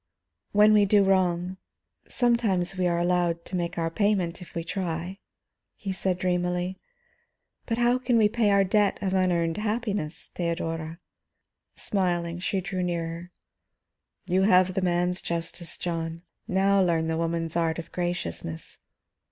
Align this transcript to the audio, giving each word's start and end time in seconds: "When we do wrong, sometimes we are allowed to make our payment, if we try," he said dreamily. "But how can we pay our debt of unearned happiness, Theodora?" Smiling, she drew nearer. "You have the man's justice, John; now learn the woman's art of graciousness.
"When 0.51 0.73
we 0.73 0.85
do 0.85 1.03
wrong, 1.03 1.57
sometimes 2.07 2.75
we 2.75 2.87
are 2.87 2.97
allowed 2.97 3.45
to 3.45 3.55
make 3.55 3.77
our 3.77 3.91
payment, 3.91 4.41
if 4.41 4.55
we 4.55 4.63
try," 4.63 5.19
he 5.75 5.91
said 5.91 6.17
dreamily. 6.17 6.79
"But 7.67 7.77
how 7.77 7.99
can 7.99 8.17
we 8.17 8.27
pay 8.27 8.49
our 8.49 8.63
debt 8.63 8.97
of 9.03 9.13
unearned 9.13 9.57
happiness, 9.57 10.25
Theodora?" 10.33 10.97
Smiling, 11.75 12.39
she 12.39 12.61
drew 12.61 12.81
nearer. 12.81 13.29
"You 14.25 14.41
have 14.41 14.73
the 14.73 14.81
man's 14.81 15.21
justice, 15.21 15.77
John; 15.77 16.23
now 16.47 16.81
learn 16.81 17.05
the 17.05 17.15
woman's 17.15 17.55
art 17.55 17.77
of 17.77 17.91
graciousness. 17.91 18.79